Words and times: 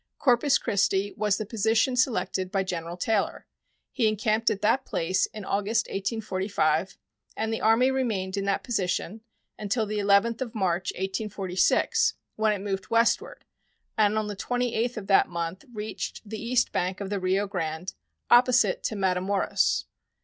Corpus 0.17 0.57
Christi 0.57 1.13
was 1.15 1.37
the 1.37 1.45
position 1.45 1.95
selected 1.95 2.51
by 2.51 2.63
General 2.63 2.97
Taylor. 2.97 3.45
He 3.91 4.07
encamped 4.07 4.49
at 4.49 4.63
that 4.63 4.83
place 4.83 5.27
in 5.27 5.45
August, 5.45 5.85
1845, 5.89 6.97
and 7.37 7.53
the 7.53 7.61
Army 7.61 7.91
remained 7.91 8.35
in 8.35 8.45
that 8.45 8.63
position 8.63 9.21
until 9.59 9.85
the 9.85 9.99
11th 9.99 10.41
of 10.41 10.55
March, 10.55 10.91
1846, 10.93 12.15
when 12.35 12.51
it 12.51 12.65
moved 12.67 12.89
westward, 12.89 13.45
and 13.95 14.17
on 14.17 14.25
the 14.25 14.35
28th 14.35 14.97
of 14.97 15.05
that 15.05 15.29
month 15.29 15.65
reached 15.71 16.27
the 16.27 16.41
east 16.43 16.71
bank 16.71 16.99
of 16.99 17.11
the 17.11 17.19
Rio 17.19 17.45
Grande 17.45 17.93
opposite 18.31 18.81
to 18.81 18.95
Matamoras. 18.95 19.85